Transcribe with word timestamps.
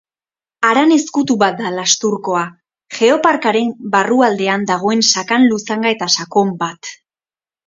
Haran 0.67 0.93
ezkutu 0.93 1.35
bat 1.43 1.59
da 1.59 1.71
Lasturkoa; 1.75 2.41
Geoparkaren 3.01 3.69
barrualdean 3.97 4.67
dagoen 4.73 5.05
sakan 5.11 5.47
luzanga 5.53 5.93
eta 5.99 6.11
sakon 6.19 6.57
bat. 6.65 6.93